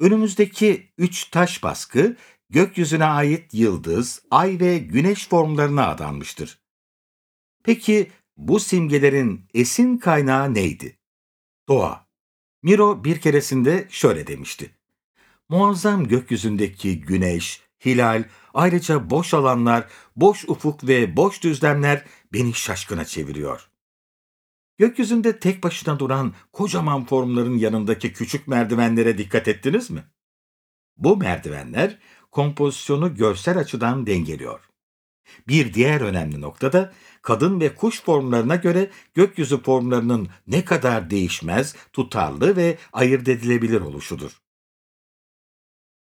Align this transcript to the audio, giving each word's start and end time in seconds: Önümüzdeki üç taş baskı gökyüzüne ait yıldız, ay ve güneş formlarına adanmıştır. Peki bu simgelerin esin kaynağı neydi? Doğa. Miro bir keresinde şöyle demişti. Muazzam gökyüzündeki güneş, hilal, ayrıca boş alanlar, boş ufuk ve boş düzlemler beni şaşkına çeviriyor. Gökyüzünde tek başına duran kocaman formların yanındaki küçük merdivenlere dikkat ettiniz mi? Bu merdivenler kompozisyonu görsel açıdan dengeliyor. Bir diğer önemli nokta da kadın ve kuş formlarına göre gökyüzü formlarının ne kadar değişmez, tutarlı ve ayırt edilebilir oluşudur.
Önümüzdeki 0.00 0.92
üç 0.98 1.24
taş 1.24 1.62
baskı 1.62 2.16
gökyüzüne 2.50 3.04
ait 3.04 3.54
yıldız, 3.54 4.22
ay 4.30 4.60
ve 4.60 4.78
güneş 4.78 5.28
formlarına 5.28 5.88
adanmıştır. 5.88 6.58
Peki 7.64 8.10
bu 8.36 8.60
simgelerin 8.60 9.48
esin 9.54 9.98
kaynağı 9.98 10.54
neydi? 10.54 10.98
Doğa. 11.68 12.06
Miro 12.62 13.04
bir 13.04 13.20
keresinde 13.20 13.86
şöyle 13.90 14.26
demişti. 14.26 14.70
Muazzam 15.48 16.08
gökyüzündeki 16.08 17.00
güneş, 17.00 17.62
hilal, 17.84 18.24
ayrıca 18.54 19.10
boş 19.10 19.34
alanlar, 19.34 19.88
boş 20.16 20.44
ufuk 20.44 20.86
ve 20.86 21.16
boş 21.16 21.42
düzlemler 21.42 22.04
beni 22.32 22.54
şaşkına 22.54 23.04
çeviriyor. 23.04 23.68
Gökyüzünde 24.78 25.38
tek 25.38 25.62
başına 25.62 25.98
duran 25.98 26.34
kocaman 26.52 27.04
formların 27.04 27.58
yanındaki 27.58 28.12
küçük 28.12 28.48
merdivenlere 28.48 29.18
dikkat 29.18 29.48
ettiniz 29.48 29.90
mi? 29.90 30.04
Bu 30.96 31.16
merdivenler 31.16 31.98
kompozisyonu 32.30 33.14
görsel 33.14 33.58
açıdan 33.58 34.06
dengeliyor. 34.06 34.60
Bir 35.48 35.74
diğer 35.74 36.00
önemli 36.00 36.40
nokta 36.40 36.72
da 36.72 36.92
kadın 37.22 37.60
ve 37.60 37.74
kuş 37.74 38.02
formlarına 38.02 38.56
göre 38.56 38.90
gökyüzü 39.14 39.62
formlarının 39.62 40.28
ne 40.46 40.64
kadar 40.64 41.10
değişmez, 41.10 41.76
tutarlı 41.92 42.56
ve 42.56 42.78
ayırt 42.92 43.28
edilebilir 43.28 43.80
oluşudur. 43.80 44.45